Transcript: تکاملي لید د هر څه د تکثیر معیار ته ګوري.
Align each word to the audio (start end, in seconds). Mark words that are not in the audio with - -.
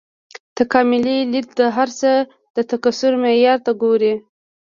تکاملي 0.57 1.17
لید 1.31 1.47
د 1.59 1.61
هر 1.75 1.89
څه 1.99 2.11
د 2.55 2.57
تکثیر 2.71 3.13
معیار 3.23 3.59
ته 3.65 3.71
ګوري. 3.81 4.13